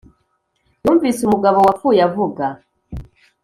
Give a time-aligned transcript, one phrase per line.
[0.83, 2.45] yumvise umugabo wapfuye avuga-